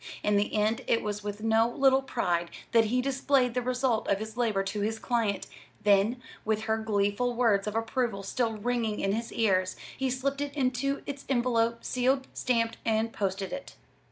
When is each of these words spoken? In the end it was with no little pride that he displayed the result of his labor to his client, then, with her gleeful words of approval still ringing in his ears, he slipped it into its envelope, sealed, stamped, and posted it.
In 0.23 0.35
the 0.35 0.55
end 0.55 0.81
it 0.87 1.03
was 1.03 1.23
with 1.23 1.43
no 1.43 1.69
little 1.69 2.01
pride 2.01 2.49
that 2.71 2.85
he 2.85 3.03
displayed 3.03 3.53
the 3.53 3.61
result 3.61 4.07
of 4.07 4.17
his 4.17 4.35
labor 4.35 4.63
to 4.63 4.81
his 4.81 4.97
client, 4.97 5.45
then, 5.83 6.19
with 6.43 6.61
her 6.61 6.79
gleeful 6.79 7.35
words 7.35 7.67
of 7.67 7.75
approval 7.75 8.23
still 8.23 8.53
ringing 8.57 8.99
in 8.99 9.11
his 9.11 9.31
ears, 9.31 9.75
he 9.95 10.09
slipped 10.09 10.41
it 10.41 10.55
into 10.55 11.03
its 11.05 11.23
envelope, 11.29 11.83
sealed, 11.83 12.27
stamped, 12.33 12.77
and 12.83 13.13
posted 13.13 13.53
it. 13.53 13.75